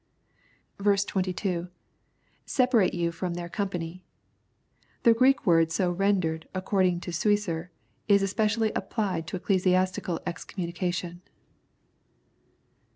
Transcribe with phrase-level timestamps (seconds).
[0.79, 1.67] 22.—
[2.57, 4.03] [Separate you from their company.]
[5.03, 7.69] The Greek word so ren dered, according to Suicer,
[8.07, 11.21] is especially applied to ecclesiastical excommunication.